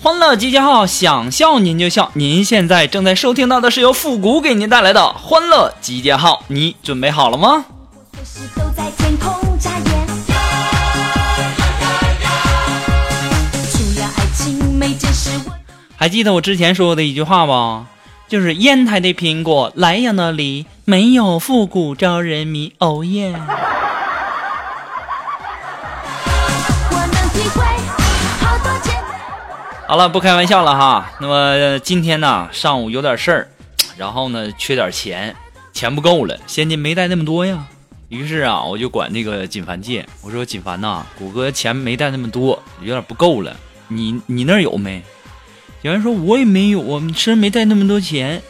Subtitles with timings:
[0.00, 2.12] 欢乐集结号，想笑您就笑。
[2.14, 7.64] 您现在正在收听到的是由复古给您带来的欢乐集结号，你准备好了吗？
[15.96, 17.84] 还记得我之前说过的一句话不？
[18.28, 22.72] 就是烟台的苹果，莱阳的梨，没有复古招人迷。
[22.78, 23.34] 哦耶！
[29.88, 31.10] 好了，不开玩笑了哈。
[31.18, 33.48] 那么今天呢，上午有点事儿，
[33.96, 35.34] 然后呢缺点钱，
[35.72, 37.64] 钱不够了，现金没带那么多呀。
[38.10, 43.56] 于是啊，我就管那个锦凡借，我说锦凡呐，谷歌钱没带那么多，有点不够了，
[43.88, 45.02] 你你那儿有没？
[45.80, 48.42] 锦凡说我也没有啊，身上没带那么多钱。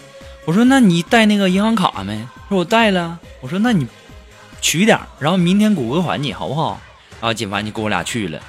[0.44, 2.26] 我说那你带那个银行卡没？
[2.48, 3.16] 说我带了。
[3.40, 3.86] 我说那你
[4.60, 6.80] 取点，然后明天谷歌还你好不好？
[7.20, 8.40] 然后锦凡就跟我俩去了，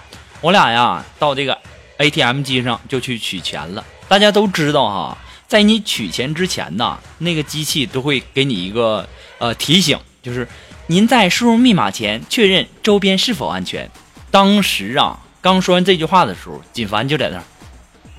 [0.41, 1.55] 我俩呀到这个
[1.99, 3.85] ATM 机上就去取钱了。
[4.07, 10.47] 大家都知道哈，在你取钱之前呐，那个机器都会给你一个呃提醒，就是
[10.87, 13.89] 您在输入密码前确认周边是否安全。
[14.31, 17.43] 当时啊，刚说完这句话的时候，锦凡就在那儿，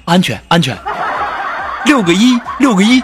[0.05, 0.79] 安全安全，
[1.87, 3.03] 六个一六个一。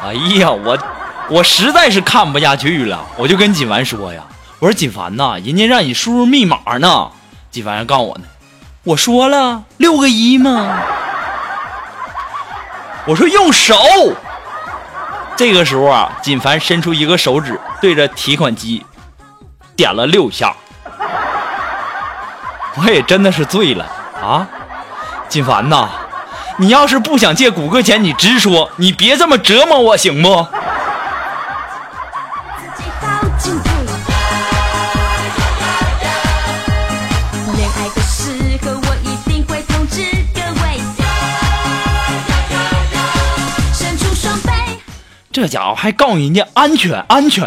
[0.00, 0.78] 哎呀，我
[1.28, 4.24] 我实在是看不下去了，我就跟锦凡说呀，
[4.60, 7.10] 我说锦凡呐，人家让你输入密码呢，
[7.50, 8.24] 锦凡告我呢，
[8.88, 10.78] 我说了六个一嘛，
[13.04, 13.76] 我说用手。
[15.36, 18.86] 这个时候啊，锦凡伸出一个手指，对着提款机
[19.76, 20.54] 点了六下，
[22.76, 23.84] 我也真的是醉了
[24.22, 24.48] 啊！
[25.28, 25.90] 锦凡呐，
[26.56, 30.46] 你要是不想借谷歌钱，你直说，你别这么折磨我行不？
[45.38, 47.44] 这家伙还告诉人家安全安全。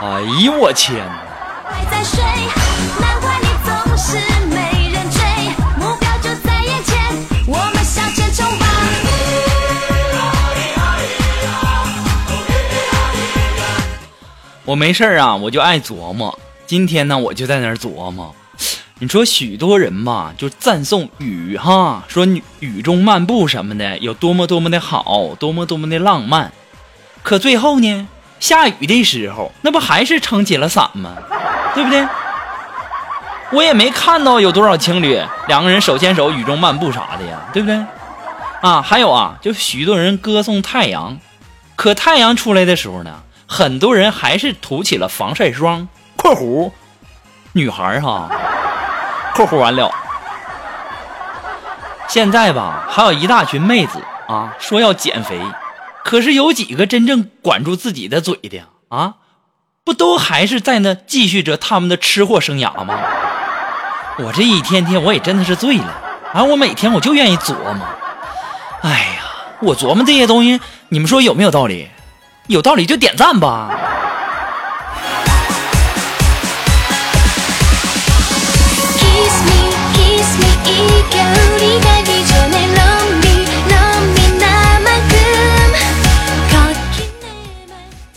[0.00, 1.22] 哎呦我天哪！
[1.68, 2.24] 还在睡，
[2.98, 4.16] 难怪你总是
[4.46, 5.20] 没人追，
[5.78, 6.96] 目标就在眼前，
[7.46, 8.66] 我们向前冲吧！
[14.64, 16.38] 我没事儿啊，我就爱琢磨。
[16.66, 18.34] 今天呢，我就在那儿琢磨。
[18.98, 26.50] 你说许多人嘛，就赞颂雨哈，说雨雨中漫步什么的有多么多么的好，多么多么的浪漫。
[27.22, 28.08] 可最后呢，
[28.40, 31.12] 下雨的时候，那不还是撑起了伞吗？
[31.74, 32.08] 对不对？
[33.52, 37.76] 我也没看到有多少情侣两个人手牵手雨中漫步啥的呀，对不对？
[38.62, 41.18] 啊，还有啊，就许多人歌颂太阳，
[41.74, 45.86] 可太阳出来的时候呢，很多人还是涂起了防晒霜
[46.16, 46.72] （括弧
[47.52, 48.30] 女孩哈），
[49.36, 49.90] 括弧完了。
[52.08, 55.38] 现在吧，还有一大群妹子啊，说要减肥，
[56.02, 59.16] 可是有几个真正管住自己的嘴的啊？
[59.84, 62.98] 不都还是在那继续着他们的吃货生涯吗？
[64.18, 65.94] 我这一天天我也真的是醉了
[66.32, 66.42] 啊！
[66.42, 67.86] 我每天我就愿意琢磨，
[68.80, 69.22] 哎呀，
[69.60, 70.58] 我琢磨这些东西，
[70.88, 71.90] 你们说有没有道理？
[72.46, 73.70] 有道理就点赞吧。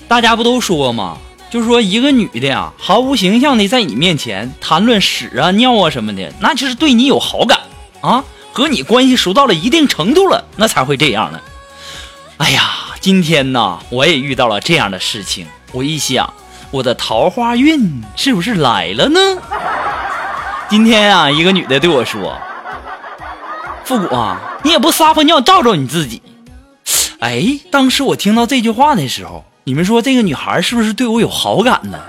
[0.09, 1.17] 大家不都说吗？
[1.51, 7.59] 就说一个女的呀，毫无形象的在你面前谈论屎啊、尿啊什么的，那就是对你有好感
[8.01, 11.39] 啊，和你关系熟到了一定程度了，那才会这样呢。
[12.37, 12.69] 哎呀，
[12.99, 16.33] 今天呢，我也遇到了这样的事情，我一想，
[16.71, 19.19] 我的桃花运是不是来了呢？
[20.69, 22.35] 今天啊，一个女的对我说
[23.85, 26.21] ：“复古啊，你也不撒泡尿照照你自己。”
[27.21, 31.99] 哎，当时我听到这句话的时候，你们说这个女孩是不是对我有好感呢？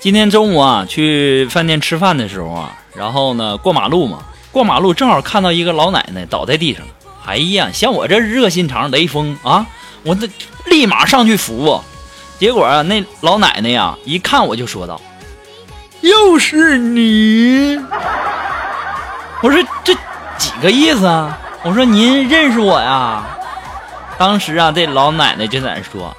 [0.00, 4.20] 今天中午啊去饭店吃饭的时候啊然后呢过马路嘛。
[4.52, 6.82] 过马路正好看到一个老奶奶倒在地上。
[7.26, 9.66] 哎呀，像我这热心肠雷锋啊，
[10.02, 10.28] 我这
[10.66, 11.82] 立马上去扶。
[12.38, 15.00] 结果啊，那老奶奶呀，一看我就说道
[16.02, 17.78] ：“又是你！”
[19.42, 19.94] 我说这
[20.36, 21.38] 几个意思啊？
[21.62, 23.24] 我说您认识我呀？
[24.18, 26.16] 当时啊，这老奶奶就在那说：“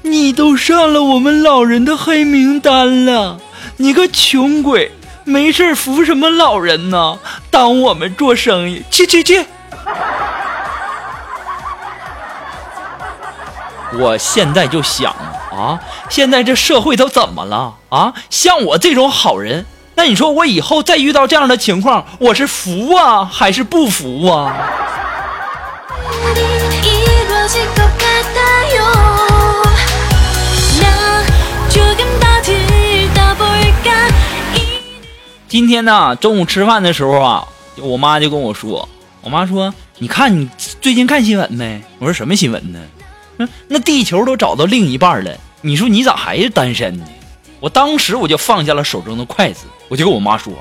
[0.00, 3.38] 你都上了我们老人的黑名单了，
[3.76, 4.90] 你个穷鬼，
[5.26, 7.18] 没事扶什么老人呢？
[7.50, 9.44] 耽误我们做生意，去去去！
[13.98, 15.10] 我现在就想
[15.50, 18.14] 啊，现在这社会都怎么了啊？
[18.30, 24.54] 像我这种好人，那你说我以后再遇到这样的情况，我是服啊还是不服啊？
[35.56, 37.48] 今天呢，中午吃饭的时候啊，
[37.78, 38.86] 我妈就跟我说，
[39.22, 40.46] 我妈说，你看你
[40.82, 41.82] 最近看新闻没？
[41.98, 42.78] 我说什么新闻呢？
[43.38, 45.30] 嗯，那地球都找到另一半了，
[45.62, 47.06] 你说你咋还是单身呢？
[47.58, 50.52] 我当时我就放下了手中的筷子，我就跟我妈说，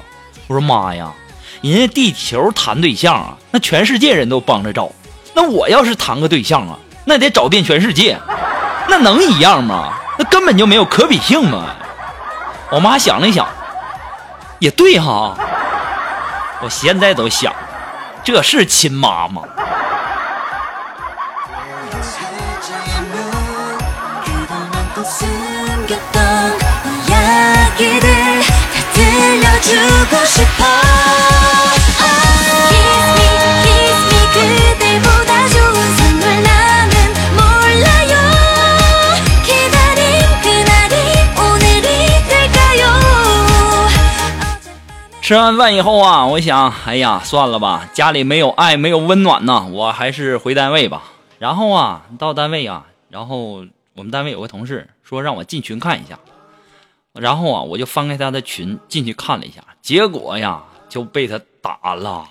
[0.48, 1.12] 我说妈呀，
[1.60, 4.90] 人家地球谈对象啊，那全世界人都帮着找，
[5.34, 8.18] 那我要是谈个对象啊，那得找遍全世界，
[8.88, 9.94] 那能一样吗？
[10.18, 11.76] 那根本就没有可比性嘛。
[12.72, 13.46] 我妈想了想，
[14.66, 15.38] 也对哈，
[16.60, 17.54] 我现在都想，
[18.24, 19.44] 这是亲妈吗？
[45.26, 51.02] 吃完饭以后啊，我想，哎呀，算了吧，家里没有爱，没有温暖呐，我还是回单位吧。
[51.40, 56.20] 然后啊，到单位啊，然后我们单位有个同事说让我进群看一下，
[57.14, 62.24] 然后啊，我就翻开他的群进去看了一下，结果呀就被他打了。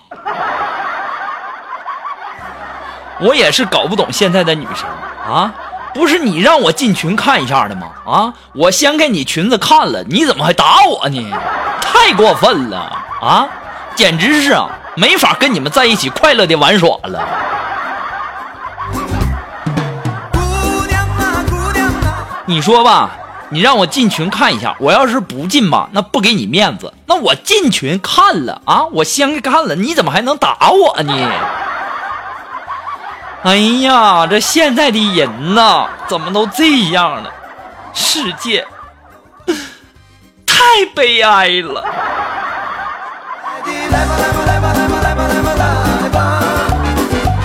[3.19, 4.87] 我也是搞不懂现在的女生
[5.29, 5.53] 啊，
[5.95, 7.87] 不是你让我进群看一下的吗？
[8.05, 11.31] 啊，我掀开你裙子看了，你怎么还打我呢？
[11.81, 12.77] 太过分了
[13.21, 13.47] 啊！
[13.95, 17.25] 简直是啊，没法跟你们在一起快乐的玩耍了。
[20.33, 20.39] 姑
[20.85, 23.11] 娘啊姑娘啊你说吧，
[23.47, 26.93] 你让我进群看一下，我要是不进吧，那不给你面子。
[27.05, 31.13] 那我进群看了啊，我掀开看了，你怎么还能打我呢？
[33.45, 37.31] 哎呀，这现在的人呐，怎么都这样了？
[37.93, 38.65] 世界
[40.47, 40.55] 太
[40.95, 41.83] 悲哀了。
[43.91, 45.53] 来吧来吧来吧来吧来吧来吧
[46.01, 46.41] 来吧，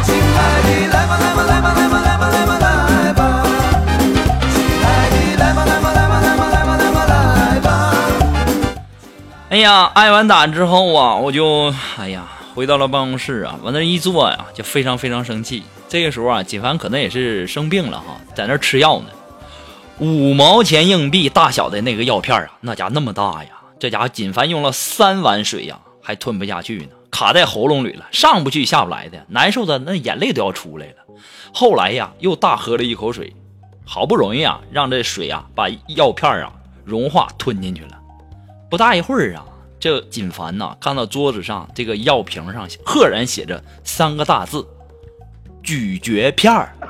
[0.02, 2.56] 亲爱的来吧来吧来吧来吧来吧来吧
[3.04, 3.20] 来吧，
[4.54, 6.96] 亲爱的来吧来吧来吧来吧来吧来吧
[7.52, 7.68] 来吧。
[9.50, 12.22] 哎呀，挨完打之后啊，我就哎呀
[12.60, 15.62] 回到了办公室啊，往那一坐呀，就非常非常生气。
[15.88, 19.06] 这个时候啊，锦凡可能也是生病了哈，在那吃药呢。
[19.98, 30.96] 五毛钱硬币大小的那个药片啊，那家伙那么大呀，这家伙锦凡用了三碗水呀，还吞不下去呢，卡在喉咙里了，上不去下不来的，难受的那眼泪都要出来了。
[31.54, 33.34] 后来呀，又大喝了一口水，
[33.86, 36.52] 好不容易啊，让这水啊把药片啊
[36.84, 37.98] 融化吞进去了。
[38.68, 39.46] 不大一会儿啊，
[39.80, 44.64] 这锦凡呐看到桌子上这个药瓶上赫然写着三个大字：
[45.62, 46.74] 咀嚼片儿。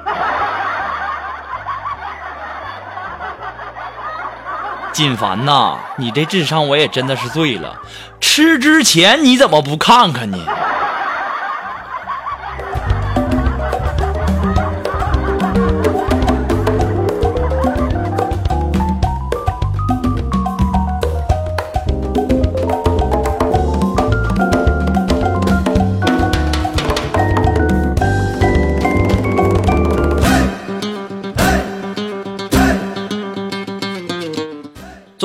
[4.92, 7.80] 锦凡呐，你这智商我也真的是醉了。
[8.20, 10.38] 吃之前你怎么不看看呢？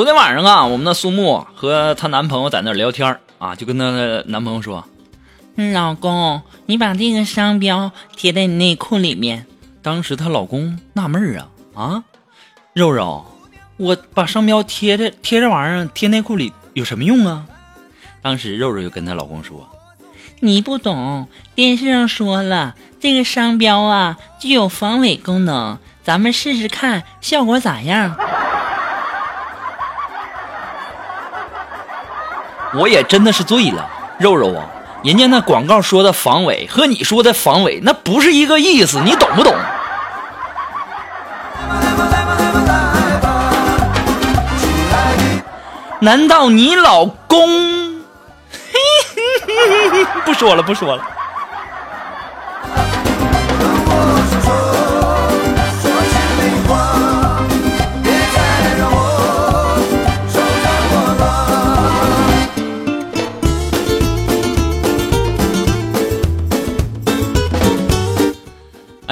[0.06, 3.90] 昨天晚上啊，我们的苏木和她男朋友在那儿聊天啊，就跟她
[4.28, 4.86] 男朋友说
[5.74, 9.48] 老公，你把这个商标贴在你内裤里面。
[9.82, 12.04] 当时她老公纳闷儿啊啊，
[12.74, 13.26] 肉肉，
[13.78, 17.44] 我把商标贴这贴这玩意儿贴内裤里有什么用啊？
[18.22, 19.68] 当时肉肉就跟她老公说，
[20.40, 28.16] 你不懂，电视上说了，这个商标啊具有防伪功能，咱们试试看效果咋样？
[32.78, 33.88] 我也真的是醉了，
[34.20, 34.66] 肉肉啊，
[35.04, 39.54] 人家那广告说的防伪和你说的防伪那不是一个意思，你懂不懂？
[46.02, 47.48] 难道你老公？
[50.26, 51.04] 不说了，不说了。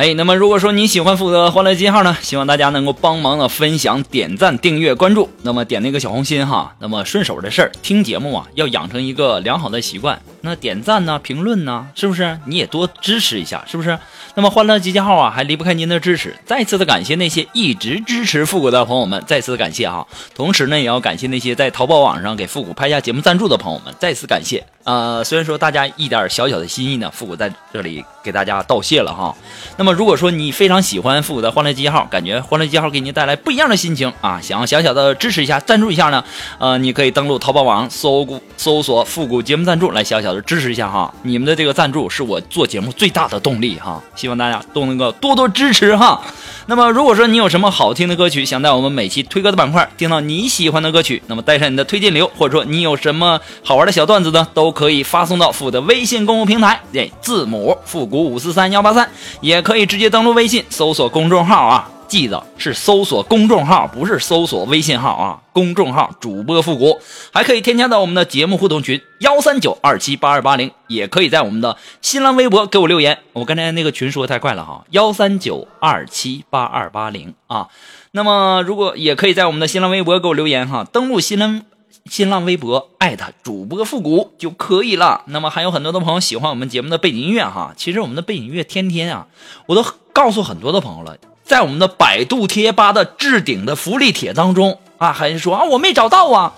[0.03, 6.75] 哎，那么如果说你喜欢复古的欢乐记号呢，希望大家能够帮忙的分享、点赞、订阅、关注，那么点那个小红心哈。
[6.79, 10.22] 那么顺手的事儿，听节目啊，要养成一个良好的习惯。
[10.41, 13.98] 那点赞呢、评论呢，是不是你也多支持一下，是不是？
[14.36, 16.36] 那么欢乐集结号啊，还离不开您的支持。
[16.45, 20.05] 再次的感谢那些一直支持复古的朋友们，再次的感谢哈。
[20.36, 24.65] 同时呢，也要感谢那些在淘宝网上给复古拍下节目赞助的朋友们，再次感谢。
[24.83, 29.33] 呃，虽然说大家一点小小的心意呢，复古在这里给大家道谢了哈。
[29.77, 36.23] 那么如果说你非常喜欢复古的欢乐集结号，感觉欢乐集结号给您带来不一样的心情啊，想要小小的支持一下、赞助一下呢，
[36.59, 41.13] 呃，你可以登录淘宝网搜搜索复古节目赞助来小小的支持一下哈。
[41.23, 46.21] 你们的这个赞助是我做节目最大的动力哈，希望大家都能够多多支持哈。
[46.65, 59.10] 那么如果说你有什么好听的歌曲，想在我们每期推歌的板块听到你喜欢的歌曲，那么带上你的推荐流，或者说你有什么好玩的小段子呢，都可以发送到我的微信公众平台，哎，字母复古五四三幺八三，
[59.41, 61.89] 也可以直接登录微信搜索公众号啊。
[62.13, 65.41] 记得是搜索公众号，不是搜索微信号啊！
[65.51, 67.00] 公众号主播复古，
[67.32, 73.17] 还可以添加到我们的节目互动群幺三九二七八二八零，也可以在我们的新浪微博给我留言。
[73.34, 77.70] 我刚才那个群说的太快了哈，幺三九二七八二八零啊。
[78.12, 81.63] 那么如果也可以在我们的新浪微博给我留言哈，登录新浪
[82.05, 85.24] 新浪微博艾特主播复古就可以了。
[85.25, 89.25] 那么还有很多的朋友喜欢我们节目的背景音乐哈，其实我们的背景音乐天天啊，
[89.65, 91.17] 我都告诉很多的朋友了。
[91.45, 96.53] 在我们的百度贴吧的置顶的福利帖当中啊，还是说啊我没找到啊，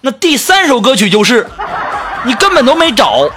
[0.00, 1.46] 那第三首歌曲就是
[2.24, 3.28] 你根本都没找，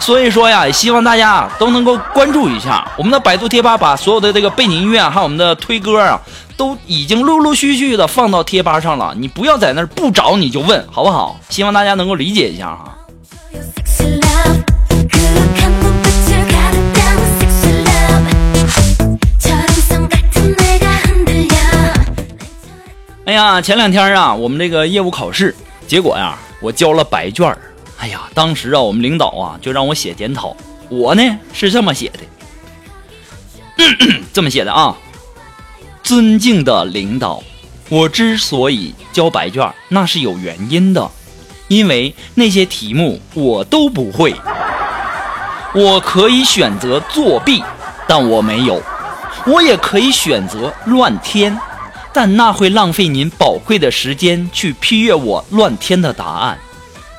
[0.00, 6.20] 所以说呀，希望大家都能够关注一下我们的百度贴吧，把所有的这个背景音乐还有我们的推歌啊，
[6.56, 11.38] 都已经陆陆续续的放到贴吧上了，你不要在那儿不找你就问，好不好？
[11.48, 12.96] 希望大家能够理解一下哈。
[23.26, 25.54] 哎呀，前两天啊，我们这个业务考试，
[25.86, 27.56] 结果呀，我交了白卷。
[27.96, 30.54] 哎呀，当时啊，我们领导啊就让我写检讨，
[30.90, 32.12] 我呢是这么写
[33.78, 34.94] 的， 这么写的啊，
[36.02, 37.42] 尊敬的领导，
[37.88, 41.10] 我之所以交白卷，那是有原因的，
[41.68, 44.34] 因为那些题目我都不会，
[45.74, 47.64] 我可以选择作弊，
[48.06, 48.82] 但我没有，
[49.46, 51.58] 我也可以选择乱填。
[52.14, 56.58] 但那会浪费您宝贵的时间去批阅我乱填的答案，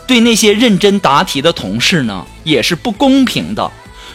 [0.07, 3.69] 对那些认真答题的同事呢，也是不公平的。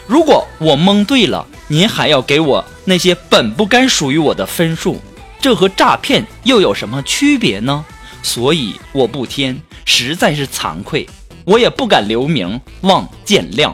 [0.07, 4.99] 如果我蒙对了，您还要给我那些本不该属于我的分数，
[5.39, 7.85] 这和诈骗又有什么区别呢？
[8.23, 11.07] 所以我不填，实在是惭愧，
[11.45, 13.71] 我也不敢留名，望见谅。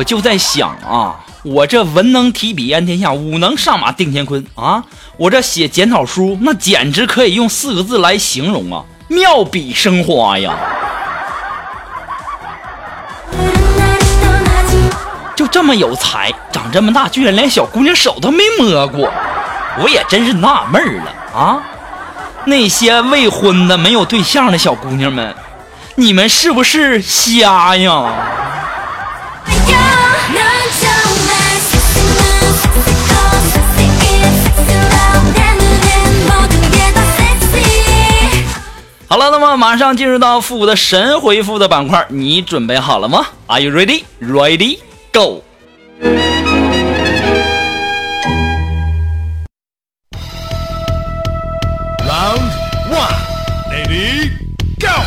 [0.00, 4.82] 我就在想啊我这文能提笔安天下武能上马定乾坤啊
[5.18, 10.54] 我这写检讨书那简直可以用四个字来形容啊妙笔生花呀。
[15.36, 19.12] 就这么有才长这么大居然连小姑娘手都没摸过
[19.82, 21.62] 我也真是纳闷了啊。
[22.46, 25.34] 那些未婚的没有对象的小姑娘们
[25.96, 28.40] 你们是不是瞎呀？
[39.12, 44.04] 好了，那么马上进入到复古的神回复的板块，你准备好了吗？Are you ready?
[44.20, 44.78] Ready?
[45.12, 45.42] Go!
[52.06, 52.52] Round
[52.88, 53.16] one,
[53.72, 54.30] lady,
[54.78, 55.02] go！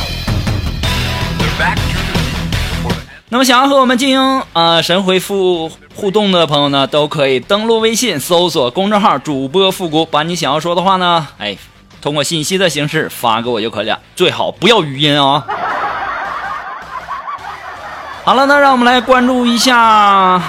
[3.30, 11.58] 那么想要和我们进行呃神回复互动的朋友呢，都可以登录微信搜索公众号主播复古，把你想要说的话呢，哎，
[12.04, 15.42] 通过信息的形式发给我就可以了，最好不要语音啊。
[18.26, 20.42] 好了，那让我们来关注一下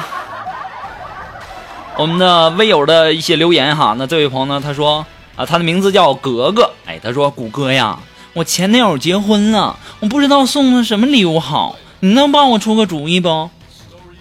[1.97, 3.95] 我们的微友的一些留言哈。
[3.97, 5.07] 那这位朋友呢，他说
[5.37, 7.97] 啊，他的名字叫格格，哎，他说谷歌呀，
[8.33, 13.49] 我前男友结婚了，我不知道送他什么礼物好，你能帮我出个主意不？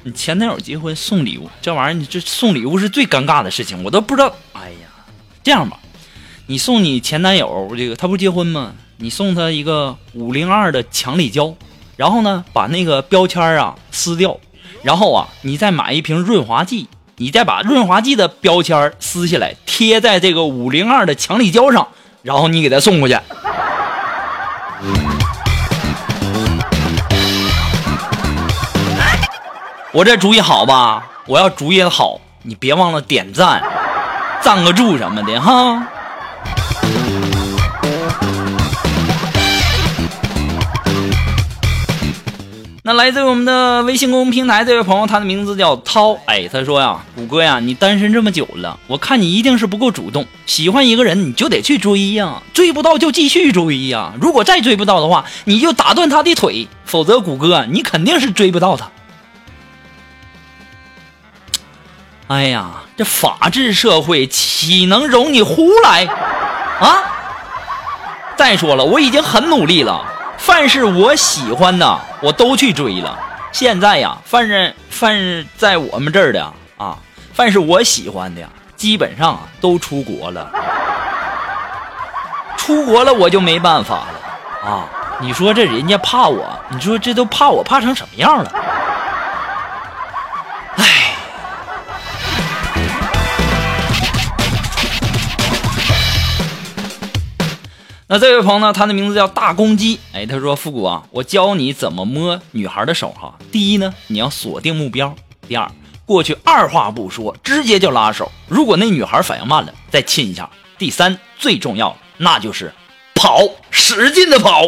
[0.04, 4.32] 你前男友结婚送礼物，这玩意儿你这送礼物是最尴尬的事情，我都不知道。
[4.54, 4.88] 哎呀，
[5.44, 5.80] 这样吧，
[6.46, 8.74] 你送你前男友这个，他不是结婚吗？
[8.98, 11.54] 你送他一个五零二的强力胶，
[11.96, 14.38] 然后呢，把那个标签啊撕掉，
[14.84, 21.88] 然后啊，你再买一瓶润滑剂，你再把润滑剂的标签撕下来，贴在这个五零二的强力胶上，
[22.22, 23.18] 然后你给他送过去。
[29.94, 31.10] 我这主意好吧？
[31.26, 33.64] 我要主意好，你别忘了点赞、
[34.42, 35.88] 赞个注什么的哈。
[42.86, 46.18] 那来自我们的微信公众平台这位朋友，他的名字叫涛。
[46.26, 50.28] 哎，他说呀，谷歌呀，你单身这么久了，我看你一定是不够主动。
[50.46, 54.12] 喜欢一个人，你就得去追呀，追不到就继续追呀。
[54.20, 58.92] 如果再追不到的话，你就打断他的腿，否则谷歌你肯定是追不到他。
[62.28, 66.06] 哎呀，这法治社会岂能容你胡来
[66.82, 67.00] 啊？
[68.36, 70.06] 再说了，我已经很努力了，
[70.46, 73.18] 凡是我喜欢的，我都去追了。
[73.54, 76.98] 现在呀，凡是凡是在我们这儿的啊，
[77.34, 78.42] 凡是我喜欢的，
[78.76, 80.52] 基本上都出国了。
[82.58, 84.86] 出国了我就没办法了啊！
[85.22, 88.52] 你说这人家怕我，你说这都怕我怕成什么样了？
[98.14, 98.72] 那这位朋友呢？
[98.72, 100.00] 他的名字叫大公鸡。
[100.14, 103.34] 哎，他说：“复古啊，我教你怎么摸女孩的手哈。
[103.52, 105.16] 第一呢，你要锁定目标；
[105.48, 105.68] 第二，
[106.06, 108.32] 过去二话不说，直接就拉手。
[108.48, 110.48] 如果那女孩反应慢了，再亲一下。
[110.78, 112.72] 第三，最重要那就是
[113.16, 113.40] 跑，
[113.72, 114.62] 使劲的跑。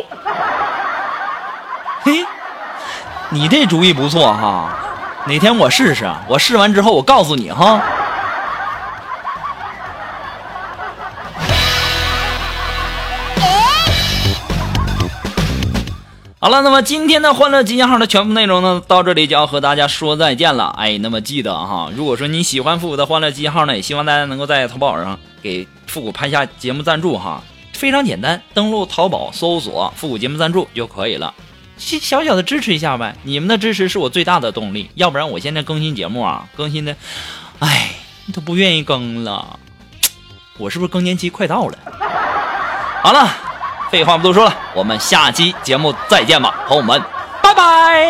[2.01, 2.25] 嘿，
[3.29, 4.75] 你这主意不错哈，
[5.27, 6.11] 哪天我试试？
[6.27, 7.79] 我试完之后我告诉你哈。”
[16.45, 20.75] 好了，那么今天的欢乐集结号的全部内容呢，到这里就要和大家说再见了。
[20.77, 27.41] 哎，那么记得哈，如果说你喜欢复古的欢乐集结号呢，也希望大家能够在淘宝上给复古拍下节目赞助哈，
[27.73, 31.33] 非常简单，登录淘宝搜索“复古节目赞助”就可以了，
[31.79, 36.95] 小小的支持一下呗，你们的支持是我最大的动力，要不然我现在更新节目啊，更新的，
[37.57, 37.89] 哎，
[38.35, 39.59] 都不愿意更了，
[40.59, 41.77] 我是不是更年期快到了？
[43.01, 43.44] 好了。
[43.95, 47.01] 废话不多说了，我们下期节目再见吧，朋友们，
[47.41, 48.05] 拜拜。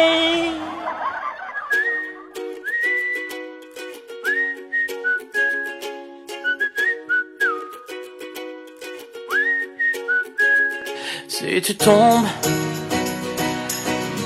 [11.27, 12.25] Si tu tombes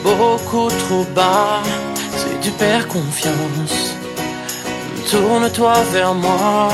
[0.02, 1.62] beaucoup trop bas,
[2.16, 3.98] si tu perds confiance,
[5.12, 6.72] tourne-toi vers moi.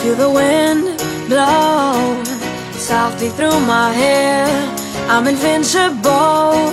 [0.00, 0.84] Feel the wind
[1.28, 2.29] blow
[2.80, 4.46] softly through my hair.
[5.08, 6.72] I'm invincible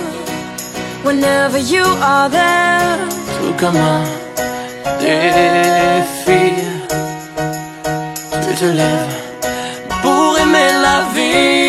[1.04, 2.98] whenever you are there.
[3.38, 4.02] Tout comme un
[5.00, 6.44] défi,
[8.42, 9.16] tu te lèves
[10.02, 11.67] pour aimer la vie.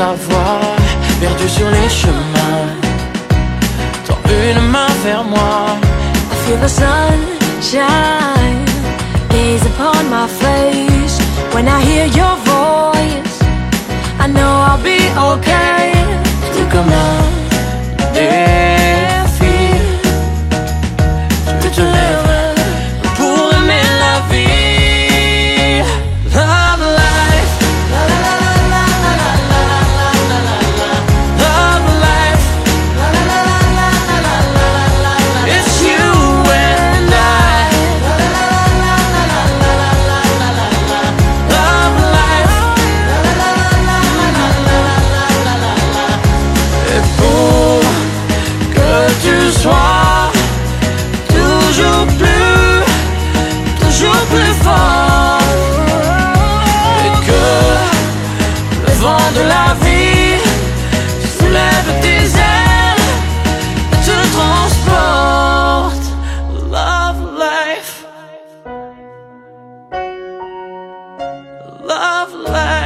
[0.00, 0.60] Ta voix,
[1.20, 2.68] perdu sur les chemins,
[4.06, 5.76] tends une main vers moi.
[6.32, 7.84] I feel the sunshine
[9.28, 11.16] gaze upon my face
[11.54, 13.36] when I hear your voice.
[14.24, 15.00] I know I'll be
[15.32, 15.92] okay.
[16.54, 18.69] Tout comme un.
[72.20, 72.79] of life.